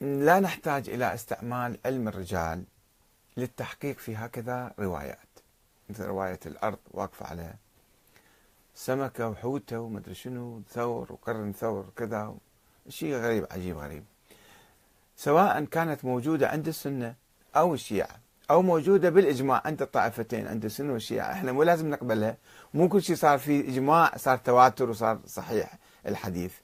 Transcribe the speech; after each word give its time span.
لا 0.00 0.40
نحتاج 0.40 0.90
إلى 0.90 1.14
استعمال 1.14 1.78
علم 1.86 2.08
الرجال 2.08 2.64
للتحقيق 3.36 3.98
في 3.98 4.16
هكذا 4.16 4.74
روايات. 4.78 5.28
مثل 5.90 6.04
رواية 6.04 6.38
الأرض 6.46 6.78
واقفة 6.90 7.26
على 7.26 7.54
سمكة 8.74 9.28
وحوتة 9.28 9.80
ومدري 9.80 10.14
شنو 10.14 10.62
ثور 10.70 11.12
وقرن 11.12 11.52
ثور 11.52 11.86
كذا 11.96 12.34
شيء 12.88 13.14
غريب 13.14 13.46
عجيب 13.50 13.78
غريب. 13.78 14.04
سواء 15.16 15.64
كانت 15.64 16.04
موجودة 16.04 16.48
عند 16.48 16.68
السنة 16.68 17.14
أو 17.56 17.74
الشيعة 17.74 18.20
أو 18.50 18.62
موجودة 18.62 19.10
بالإجماع 19.10 19.62
عند 19.64 19.82
الطائفتين 19.82 20.46
عند 20.46 20.64
السنة 20.64 20.92
والشيعة 20.92 21.32
إحنا 21.32 21.52
مو 21.52 21.62
لازم 21.62 21.90
نقبلها. 21.90 22.36
مو 22.74 22.88
كل 22.88 23.02
شيء 23.02 23.16
صار 23.16 23.38
في 23.38 23.68
إجماع 23.68 24.16
صار 24.16 24.36
تواتر 24.36 24.90
وصار 24.90 25.20
صحيح 25.26 25.78
الحديث. 26.06 26.54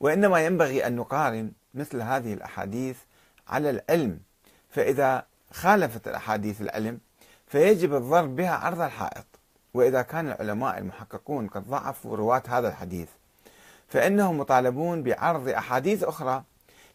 وإنما 0.00 0.46
ينبغي 0.46 0.86
أن 0.86 0.96
نقارن 0.96 1.52
مثل 1.74 2.02
هذه 2.02 2.34
الأحاديث 2.34 2.96
على 3.48 3.70
العلم. 3.70 4.20
فإذا 4.70 5.26
خالفت 5.52 6.08
الأحاديث 6.08 6.60
العلم 6.60 6.98
فيجب 7.46 7.94
الضرب 7.94 8.36
بها 8.36 8.50
عرض 8.50 8.80
الحائط. 8.80 9.26
وإذا 9.74 10.02
كان 10.02 10.26
العلماء 10.26 10.78
المحققون 10.78 11.48
قد 11.48 11.68
ضعفوا 11.68 12.16
رواة 12.16 12.42
هذا 12.48 12.68
الحديث 12.68 13.08
فإنهم 13.88 14.38
مطالبون 14.38 15.02
بعرض 15.02 15.48
أحاديث 15.48 16.02
أخرى 16.02 16.44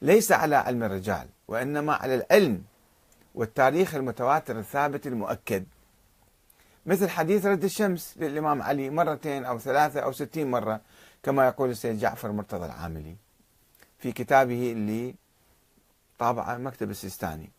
ليس 0.01 0.31
على 0.31 0.55
علم 0.55 0.83
الرجال 0.83 1.27
وإنما 1.47 1.93
على 1.93 2.15
العلم 2.15 2.63
والتاريخ 3.35 3.95
المتواتر 3.95 4.59
الثابت 4.59 5.07
المؤكد. 5.07 5.65
مثل 6.89 7.09
حديث 7.09 7.45
رد 7.45 7.63
الشمس 7.63 8.13
للإمام 8.17 8.61
علي 8.61 8.89
مرتين 8.89 9.45
أو 9.45 9.59
ثلاثة 9.59 9.99
أو 9.99 10.11
ستين 10.11 10.51
مرة 10.51 10.81
كما 11.23 11.47
يقول 11.47 11.69
السيد 11.69 11.99
جعفر 11.99 12.31
مرتضى 12.31 12.65
العاملي 12.65 13.15
في 13.99 14.11
كتابه 14.11 14.71
اللي 14.71 15.15
طابعه 16.19 16.57
مكتب 16.57 16.89
السيستاني. 16.89 17.51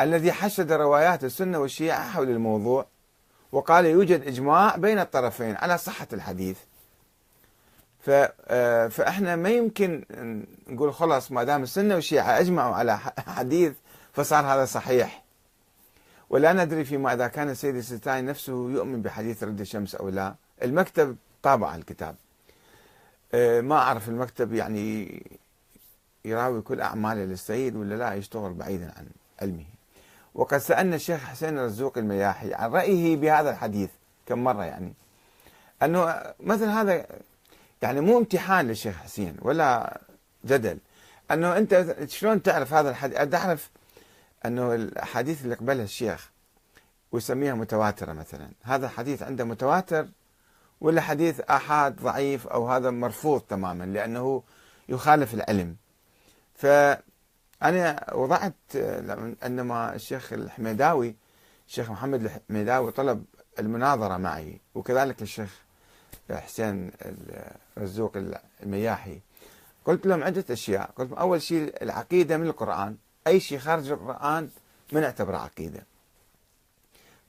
الذي 0.00 0.32
حشد 0.32 0.72
روايات 0.72 1.24
السنة 1.24 1.58
والشيعة 1.58 2.10
حول 2.10 2.30
الموضوع 2.30 2.86
وقال 3.52 3.84
يوجد 3.84 4.26
إجماع 4.26 4.76
بين 4.76 4.98
الطرفين 4.98 5.56
على 5.56 5.78
صحة 5.78 6.08
الحديث. 6.12 6.58
آه، 8.08 8.88
فإحنا 8.88 9.36
ما 9.36 9.48
يمكن 9.48 10.04
نقول 10.68 10.94
خلاص 10.94 11.32
ما 11.32 11.44
دام 11.44 11.62
السنة 11.62 11.94
والشيعة 11.94 12.40
أجمعوا 12.40 12.74
على 12.74 12.98
حديث 13.26 13.72
فصار 14.12 14.44
هذا 14.44 14.64
صحيح. 14.64 15.21
ولا 16.32 16.52
ندري 16.52 16.84
فيما 16.84 17.12
إذا 17.12 17.28
كان 17.28 17.50
السيد 17.50 17.76
السيستاني 17.76 18.28
نفسه 18.28 18.70
يؤمن 18.70 19.02
بحديث 19.02 19.44
رد 19.44 19.60
الشمس 19.60 19.94
أو 19.94 20.08
لا. 20.08 20.34
المكتب 20.62 21.16
طابع 21.42 21.74
الكتاب. 21.74 22.16
آه، 23.34 23.60
ما 23.60 23.74
أعرف 23.74 24.08
المكتب 24.08 24.52
يعني 24.52 25.22
يراوي 26.24 26.62
كل 26.62 26.80
أعماله 26.80 27.24
للسيد 27.24 27.76
ولا 27.76 27.94
لا 27.94 28.14
يشتغل 28.14 28.52
بعيدا 28.52 28.92
عن 28.96 29.06
علمه. 29.42 29.64
وقد 30.34 30.58
سألنا 30.58 30.96
الشيخ 30.96 31.20
حسين 31.20 31.58
الرزوق 31.58 31.98
المياحي 31.98 32.54
عن 32.54 32.70
رأيه 32.70 33.16
بهذا 33.16 33.50
الحديث 33.50 33.90
كم 34.26 34.44
مرة 34.44 34.64
يعني. 34.64 34.92
أنه 35.82 36.22
مثل 36.40 36.64
هذا 36.64 37.06
يعني 37.82 38.00
مو 38.00 38.18
امتحان 38.18 38.68
للشيخ 38.68 38.96
حسين 38.96 39.36
ولا 39.42 40.00
جدل. 40.44 40.78
أنه 41.30 41.58
أنت 41.58 41.96
شلون 42.08 42.42
تعرف 42.42 42.74
هذا 42.74 42.90
الحديث؟ 42.90 43.18
تعرف 43.18 43.70
أنه 44.46 44.74
الأحاديث 44.74 45.44
اللي 45.44 45.54
قبلها 45.54 45.84
الشيخ 45.84 46.30
ويسميها 47.12 47.54
متواترة 47.54 48.12
مثلا. 48.12 48.48
هذا 48.62 48.86
الحديث 48.86 49.22
عنده 49.22 49.44
متواتر 49.44 50.08
ولا 50.80 51.00
حديث 51.00 51.40
آحاد 51.40 51.96
ضعيف 51.96 52.46
أو 52.46 52.68
هذا 52.68 52.90
مرفوض 52.90 53.40
تماما 53.40 53.84
لأنه 53.84 54.42
يخالف 54.88 55.34
العلم. 55.34 55.76
فأنا 56.54 58.14
وضعت 58.14 58.54
عندما 59.42 59.94
الشيخ 59.94 60.32
الحميداوي 60.32 61.16
الشيخ 61.68 61.90
محمد 61.90 62.24
الحميداوي 62.24 62.92
طلب 62.92 63.24
المناظرة 63.58 64.16
معي 64.16 64.60
وكذلك 64.74 65.22
الشيخ 65.22 65.60
حسين 66.30 66.90
الرزوق 67.76 68.16
المياحي 68.62 69.20
قلت 69.84 70.06
لهم 70.06 70.24
عدة 70.24 70.44
أشياء. 70.50 70.90
قلت 70.96 71.10
لهم 71.10 71.18
أول 71.18 71.42
شيء 71.42 71.82
العقيدة 71.82 72.36
من 72.36 72.46
القرآن. 72.46 72.96
أي 73.26 73.40
شيء 73.40 73.58
خارج 73.58 73.90
القرآن 73.90 74.48
ما 74.92 75.00
نعتبره 75.00 75.36
عقيدة. 75.36 75.86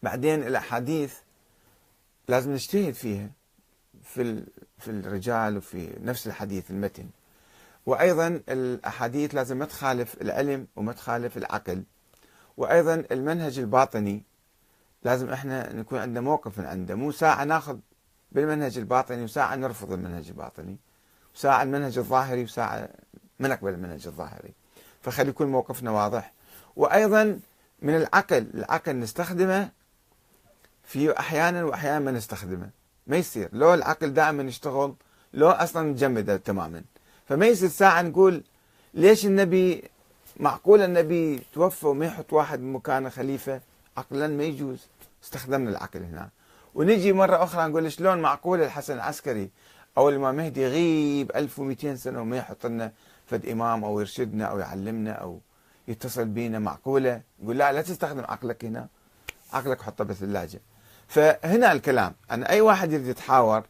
بعدين 0.04 0.44
الأحاديث 0.44 1.16
لازم 2.28 2.52
نجتهد 2.52 2.94
فيها 2.94 3.30
في 4.04 4.44
في 4.80 4.92
الرجال 4.92 5.58
وفي 5.58 5.90
نفس 6.02 6.28
الحديث 6.28 6.72
المتن. 6.72 7.09
وأيضا 7.86 8.28
الأحاديث 8.50 9.36
لازم 9.36 9.58
ما 9.58 9.66
تخالف 9.66 10.22
العلم 10.22 10.68
وما 10.76 10.94
تخالف 10.94 11.38
العقل. 11.38 11.84
وأيضا 12.58 13.04
المنهج 13.12 13.60
الباطني 13.60 14.24
لازم 15.04 15.30
إحنا 15.30 15.74
نكون 15.74 16.00
عندنا 16.00 16.22
موقف 16.22 16.60
من 16.60 16.66
عنده. 16.66 16.96
مو 16.96 17.12
ساعة 17.12 17.44
ناخذ 17.44 17.78
بالمنهج 18.31 18.78
الباطني 18.78 19.24
وساعة 19.24 19.56
نرفض 19.56 19.92
المنهج 19.92 20.28
الباطني. 20.28 20.78
وساعه 21.36 21.64
المنهج 21.64 21.98
الظاهري 21.98 22.44
وساعة 22.44 22.90
ما 23.40 23.48
نقبل 23.48 23.74
المنهج 23.74 24.08
الظاهري. 24.08 24.54
فخلي 25.03 25.30
يكون 25.30 25.47
موقفنا 25.47 25.91
واضح. 25.91 26.34
وأيضا 26.75 27.40
من 27.81 27.96
العقل 27.96 28.47
العقل 28.53 29.00
نستخدمه 29.00 29.69
في 30.84 31.19
أحيانا 31.19 31.64
واحيانا 31.64 32.00
ما 32.00 32.12
نستخدمه. 32.12 32.69
ما 33.08 33.18
يصير. 33.18 33.50
لو 33.53 33.74
العقل 33.74 34.13
دائما 34.13 34.44
يشتغل 34.44 34.94
لو 35.34 35.50
أصلا 35.50 35.90
نجمده 35.90 36.38
تماما. 36.38 36.84
فما 37.30 37.46
يصير 37.46 37.69
ساعة 37.69 38.02
نقول 38.02 38.44
ليش 38.94 39.25
النبي 39.25 39.84
معقول 40.38 40.81
النبي 40.81 41.42
توفى 41.53 41.88
وما 41.88 42.06
يحط 42.06 42.34
واحد 42.34 42.59
مكانه 42.59 43.09
خليفة؟ 43.09 43.62
عقلا 43.97 44.28
ما 44.28 44.44
يجوز. 44.44 44.88
استخدمنا 45.24 45.69
العقل 45.69 46.03
هنا. 46.03 46.30
ونجي 46.75 47.13
مرة 47.13 47.44
أخرى 47.44 47.68
نقول 47.68 47.92
شلون 47.92 48.22
معقول 48.22 48.62
الحسن 48.62 48.94
العسكري 48.94 49.50
أو 49.97 50.09
الإمام 50.09 50.36
مهدي 50.36 50.62
يغيب 50.62 51.31
1200 51.36 51.96
سنة 51.96 52.22
وما 52.22 52.38
يحط 52.38 52.66
لنا 52.66 52.92
فد 53.25 53.45
امام 53.45 53.84
أو 53.84 54.00
يرشدنا 54.00 54.45
أو 54.45 54.59
يعلمنا 54.59 55.11
أو 55.11 55.39
يتصل 55.88 56.25
بينا 56.25 56.59
معقولة 56.59 57.22
يقول 57.44 57.57
لا 57.57 57.72
لا 57.72 57.81
تستخدم 57.81 58.19
عقلك 58.19 58.66
هنا 58.66 58.88
عقلك 59.53 59.81
حطه 59.81 60.03
بالثلاجه 60.03 60.59
فهنا 61.07 61.72
الكلام 61.72 62.16
أن 62.31 62.44
أي 62.44 62.62
واحد 62.62 62.91
يريد 62.91 63.07
يتحاور 63.07 63.63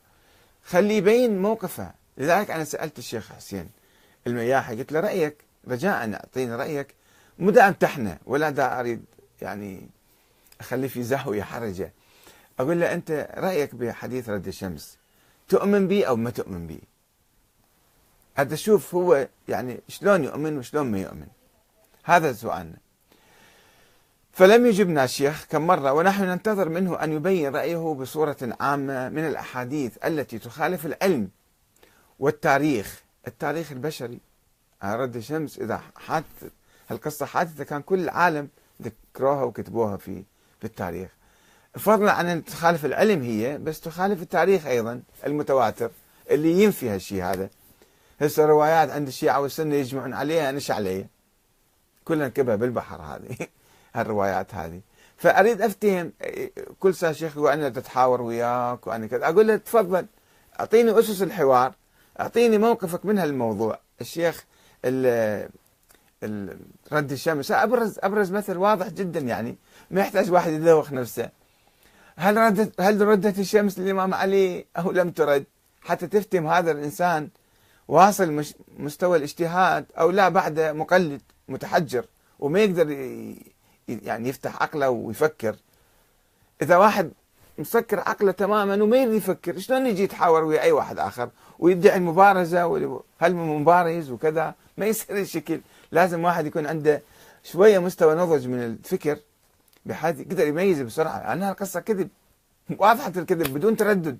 خليه 0.65 0.97
يبين 0.97 1.41
موقفه. 1.41 1.91
لذلك 2.17 2.51
أنا 2.51 2.63
سألت 2.63 2.99
الشيخ 2.99 3.33
حسين 3.33 3.69
المياحي 4.27 4.75
قلت 4.75 4.91
له 4.91 4.99
رأيك 4.99 5.37
رجاء 5.67 6.13
أعطيني 6.13 6.55
رأيك 6.55 6.95
مو 7.39 7.49
دا 7.49 7.67
أمتحنه 7.67 8.17
ولا 8.25 8.49
دا 8.49 8.79
أريد 8.79 9.05
يعني 9.41 9.89
أخليه 10.61 10.87
في 10.87 11.03
زهوية 11.03 11.43
حرجة. 11.43 11.93
أقول 12.59 12.79
له 12.79 12.93
أنت 12.93 13.29
رأيك 13.37 13.75
بحديث 13.75 14.29
رد 14.29 14.47
الشمس 14.47 14.97
تؤمن 15.47 15.87
به 15.87 16.05
أو 16.05 16.15
ما 16.15 16.29
تؤمن 16.29 16.67
به 16.67 16.79
هذا 18.35 18.55
شوف 18.55 18.95
هو 18.95 19.27
يعني 19.47 19.79
شلون 19.87 20.23
يؤمن 20.23 20.57
وشلون 20.57 20.91
ما 20.91 20.99
يؤمن. 20.99 21.27
هذا 22.03 22.33
سؤالنا. 22.33 22.77
فلم 24.31 24.65
يجبنا 24.65 25.03
الشيخ 25.03 25.45
كم 25.45 25.67
مرة 25.67 25.93
ونحن 25.93 26.23
ننتظر 26.23 26.69
منه 26.69 27.03
أن 27.03 27.11
يبين 27.13 27.55
رأيه 27.55 27.93
بصورة 27.93 28.37
عامة 28.59 29.09
من 29.09 29.27
الأحاديث 29.27 29.97
التي 30.05 30.39
تخالف 30.39 30.85
العلم 30.85 31.29
والتاريخ 32.19 33.03
التاريخ 33.27 33.71
البشري. 33.71 34.19
رد 34.83 35.15
الشمس 35.15 35.59
إذا 35.59 35.81
حادث 35.95 36.43
القصة 36.91 37.25
حادثة 37.25 37.63
كان 37.63 37.81
كل 37.81 37.99
العالم 37.99 38.47
ذكروها 38.81 39.43
وكتبوها 39.43 39.97
في 39.97 40.23
في 40.59 40.65
التاريخ. 40.65 41.09
فضلا 41.73 42.11
عن 42.11 42.25
أن 42.27 42.45
تخالف 42.45 42.85
العلم 42.85 43.21
هي 43.21 43.57
بس 43.57 43.79
تخالف 43.81 44.21
التاريخ 44.21 44.65
أيضا 44.65 45.01
المتواتر 45.25 45.91
اللي 46.31 46.63
ينفي 46.63 46.89
هالشيء 46.89 47.23
هذا. 47.23 47.49
هسه 48.25 48.45
روايات 48.45 48.89
عند 48.89 49.07
الشيعة 49.07 49.41
والسنة 49.41 49.75
يجمعون 49.75 50.13
عليها 50.13 50.51
نش 50.51 50.71
عليه 50.71 51.07
كلنا 52.05 52.27
نكبها 52.27 52.55
بالبحر 52.55 53.01
هذه 53.01 53.37
هالروايات 53.95 54.55
هذه. 54.55 54.81
فأريد 55.17 55.61
أفتهم 55.61 56.11
كل 56.79 56.95
ساعة 56.95 57.13
شيخ 57.13 57.37
أنا 57.37 57.69
تتحاور 57.69 58.21
وياك 58.21 58.87
وأنا 58.87 59.07
كذا 59.07 59.29
أقول 59.29 59.47
له 59.47 59.55
تفضل 59.55 60.05
أعطيني 60.59 60.99
أسس 60.99 61.21
الحوار 61.21 61.73
أعطيني 62.19 62.57
موقفك 62.57 63.05
من 63.05 63.17
هالموضوع. 63.17 63.79
الشيخ 64.01 64.45
رد 66.91 67.11
الشمس 67.11 67.51
ابرز 67.51 67.99
أبرز 67.99 68.31
مثل 68.31 68.57
واضح 68.57 68.87
جدا 68.87 69.19
يعني 69.19 69.55
ما 69.91 70.01
يحتاج 70.01 70.31
واحد 70.31 70.51
يدوخ 70.51 70.91
نفسه. 70.91 71.29
هل 72.15 72.37
ردت 72.37 72.81
هل 72.81 73.01
ردت 73.01 73.39
الشمس 73.39 73.79
للإمام 73.79 74.13
علي 74.13 74.65
أو 74.77 74.91
لم 74.91 75.11
ترد؟ 75.11 75.45
حتى 75.81 76.07
تفتهم 76.07 76.47
هذا 76.47 76.71
الإنسان 76.71 77.29
واصل 77.87 78.45
مستوى 78.77 79.17
الاجتهاد 79.17 79.85
أو 79.99 80.11
لا 80.11 80.29
بعد 80.29 80.59
مقلد 80.59 81.21
متحجر 81.47 82.05
وما 82.39 82.59
يقدر 82.59 82.89
يعني 83.87 84.29
يفتح 84.29 84.61
عقله 84.61 84.89
ويفكر. 84.89 85.55
إذا 86.61 86.77
واحد 86.77 87.11
مسكر 87.57 87.99
عقله 87.99 88.31
تماما 88.31 88.83
وما 88.83 88.97
يريد 88.97 89.13
يفكر 89.13 89.59
شلون 89.59 89.85
يجي 89.85 90.03
يتحاور 90.03 90.43
ويا 90.43 90.61
أي 90.61 90.71
واحد 90.71 90.99
آخر؟ 90.99 91.29
ويدعي 91.59 91.97
المبارزة 91.97 92.65
هل 93.19 93.35
من 93.35 93.59
مبارز 93.59 94.11
وكذا؟ 94.11 94.55
ما 94.77 94.85
يصير 94.85 95.17
الشكل 95.17 95.61
لازم 95.91 96.23
واحد 96.23 96.45
يكون 96.45 96.65
عنده 96.65 97.01
شوية 97.43 97.79
مستوى 97.79 98.15
نضج 98.15 98.47
من 98.47 98.63
الفكر 98.63 99.19
بحيث 99.85 100.19
يقدر 100.19 100.47
يميز 100.47 100.81
بسرعة. 100.81 101.33
أنها 101.33 101.51
القصة 101.51 101.79
كذب 101.79 102.09
واضحة 102.77 103.13
الكذب 103.17 103.53
بدون 103.53 103.77
تردد. 103.77 104.17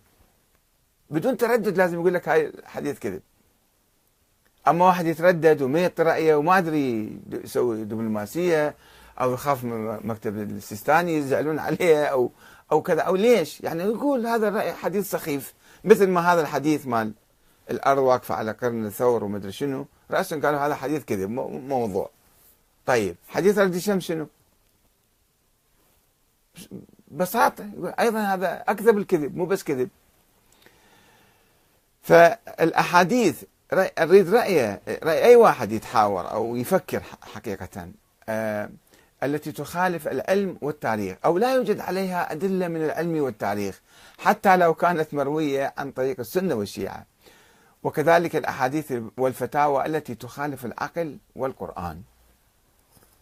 بدون 1.10 1.38
تردد 1.38 1.78
لازم 1.78 2.00
يقول 2.00 2.14
لك 2.14 2.30
هاي 2.30 2.48
الحديث 2.48 3.00
كذب. 3.00 3.22
أما 4.68 4.86
واحد 4.86 5.06
يتردد 5.06 5.62
وميت 5.62 6.02
رأيه 6.02 6.36
وما 6.36 6.58
أدري 6.58 7.20
يسوي 7.32 7.84
دبلوماسية 7.84 8.76
أو 9.22 9.34
يخاف 9.34 9.64
من 9.64 10.08
مكتب 10.08 10.38
السيستاني 10.38 11.18
يزعلون 11.18 11.60
عليه 11.60 12.06
أو 12.06 12.32
أو 12.72 12.82
كذا. 12.82 13.02
أو 13.02 13.16
ليش؟ 13.16 13.62
يعني 13.62 13.84
يقول 13.84 14.28
هذا 14.28 14.48
الرأي 14.48 14.74
حديث 14.74 15.12
سخيف. 15.12 15.54
مثل 15.84 16.08
ما 16.08 16.34
هذا 16.34 16.42
الحديث 16.42 16.88
مال 16.88 17.14
الأرض 17.72 18.02
واقفة 18.02 18.36
على 18.36 18.52
قرن 18.52 18.86
الثور 18.86 19.24
ومدري 19.24 19.52
شنو. 19.52 19.86
راسا 20.12 20.40
قالوا 20.40 20.60
هذا 20.60 20.76
حديث 20.76 21.04
كذب 21.04 21.30
موضوع. 21.70 22.10
طيب 22.86 23.16
حديث 23.28 23.58
رد 23.58 23.76
الشمس 23.76 24.04
شنو؟ 24.04 24.28
ببساطة 27.08 27.66
أيضا 28.00 28.20
هذا 28.20 28.64
أكذب 28.68 28.98
الكذب 28.98 29.38
مو 29.38 29.46
بس 29.46 29.64
كذب. 29.64 29.90
فالأحاديث 32.02 33.44
أريد 33.74 34.34
رايه 34.34 34.82
رأي 35.04 35.24
أي 35.24 35.36
واحد 35.36 35.72
يتحاور 35.72 36.32
أو 36.32 36.56
يفكر 36.56 37.04
حقيقة. 37.34 37.88
آه 38.30 38.70
التي 39.24 39.52
تخالف 39.52 40.08
العلم 40.08 40.58
والتاريخ 40.62 41.18
أو 41.26 41.38
لا 41.38 41.56
يوجد 41.56 41.80
عليها 41.80 42.32
أدلة 42.32 42.68
من 42.68 42.84
العلم 42.86 43.24
والتاريخ 43.24 43.82
حتى 44.18 44.58
لو 44.58 44.74
كانت 44.74 45.14
مروية 45.14 45.74
عن 45.78 45.92
طريق 45.92 46.20
السنة 46.20 46.56
والشيعة. 46.56 47.06
وكذلك 47.84 48.36
الأحاديث 48.36 48.94
والفتاوى 49.18 49.86
التي 49.86 50.16
تخالف 50.16 50.66
العقل 50.66 51.18
والقرآن. 51.36 52.02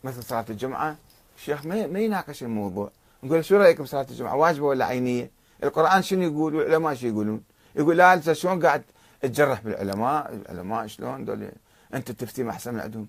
مثل 0.04 0.24
صلاة 0.24 0.46
الجمعة. 0.50 0.96
الشيخ 1.38 1.66
ما 1.66 2.00
يناقش 2.00 2.44
الموضوع. 2.44 2.92
نقول 3.24 3.46
شو 3.46 3.58
رأيكم 3.58 3.86
صلاه 3.86 4.08
الجمعة؟ 4.10 4.36
واجبة 4.36 4.66
ولا 4.66 4.86
عينية؟ 4.86 5.32
القرآن 5.64 6.02
شنو 6.02 6.22
يقول؟ 6.22 6.56
والعلماء 6.56 6.94
شو 6.94 7.08
يقولون؟ 7.08 7.44
يقول 7.76 7.98
لا 7.98 8.34
شلون 8.34 8.66
قاعد 8.66 8.84
تجرح 9.22 9.62
بالعلماء 9.62 10.36
العلماء 10.36 10.88
شلون 10.88 11.26
دول 11.26 11.52
أنت 11.94 12.12
تفتي 12.12 12.50
أحسن 12.50 12.74
من 12.74 12.80
عندهم 12.80 13.08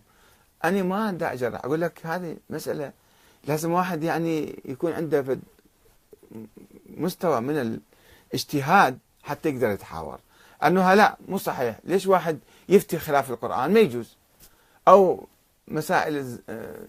أنا 0.65 0.83
ما 0.83 1.13
دا 1.13 1.33
أجرح. 1.33 1.65
أقول 1.65 1.81
لك 1.81 2.07
هذه 2.07 2.37
مسألة 2.51 2.93
لازم 3.45 3.73
واحد 3.73 4.03
يعني 4.03 4.63
يكون 4.65 4.93
عنده 4.93 5.39
مستوى 6.97 7.41
من 7.41 7.81
الاجتهاد 8.33 8.99
حتى 9.23 9.49
يقدر 9.49 9.71
يتحاور. 9.71 10.21
أنه 10.65 10.95
لا 10.95 11.17
مو 11.29 11.39
صحيح. 11.39 11.79
ليش 11.85 12.07
واحد 12.07 12.39
يفتي 12.69 12.99
خلاف 12.99 13.31
القرآن؟ 13.31 13.73
ما 13.73 13.81
يجوز. 13.81 14.17
أو 14.89 15.27
مسائل 15.69 16.39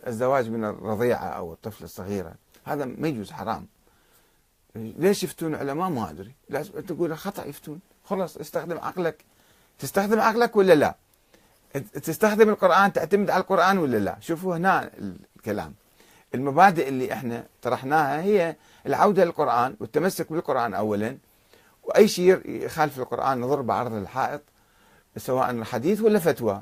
الزواج 0.07 0.49
من 0.49 0.65
الرضيعة 0.65 1.25
أو 1.25 1.53
الطفل 1.53 1.83
الصغيرة. 1.83 2.33
هذا 2.65 2.85
ما 2.85 3.07
يجوز 3.07 3.31
حرام. 3.31 3.67
ليش 4.75 5.23
يفتون 5.23 5.55
علماء؟ 5.55 5.89
ما 5.89 6.09
أدري. 6.09 6.31
لازم 6.49 6.79
تقول 6.79 7.17
خطأ 7.17 7.45
يفتون. 7.45 7.79
خلاص 8.03 8.37
استخدم 8.37 8.77
عقلك. 8.77 9.25
تستخدم 9.79 10.19
عقلك 10.19 10.55
ولا 10.55 10.73
لا؟ 10.73 10.95
تستخدم 12.03 12.49
القرآن 12.49 12.93
تعتمد 12.93 13.29
على 13.29 13.41
القرآن 13.41 13.77
ولا 13.77 13.97
لا؟ 13.97 14.17
شوفوا 14.19 14.57
هنا 14.57 14.89
الكلام. 15.37 15.73
المبادئ 16.35 16.87
اللي 16.87 17.13
إحنا 17.13 17.43
طرحناها 17.61 18.21
هي 18.21 18.55
العودة 18.85 19.25
للقرآن 19.25 19.75
والتمسك 19.79 20.31
بالقرآن 20.31 20.73
أولا 20.73 21.17
وأي 21.83 22.07
شيء 22.07 22.41
يخالف 22.45 22.99
القرآن 22.99 23.41
نضرب 23.41 23.65
بعرض 23.65 23.93
الحائط 23.93 24.41
سواء 25.17 25.63
حديث 25.63 26.01
ولا 26.01 26.19
فتوى. 26.19 26.61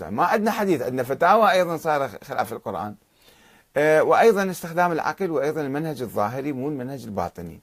ما 0.00 0.24
عندنا 0.24 0.50
حديث 0.50 0.82
عندنا 0.82 1.02
فتاوى 1.02 1.50
أيضا 1.50 1.76
صار 1.76 2.08
خلاف 2.08 2.52
القرآن. 2.52 2.94
آه، 3.76 4.02
وأيضا 4.02 4.50
استخدام 4.50 4.92
العقل 4.92 5.30
وأيضا 5.30 5.60
المنهج 5.60 6.02
الظاهري 6.02 6.52
مو 6.52 6.68
المنهج 6.68 7.04
الباطني. 7.04 7.60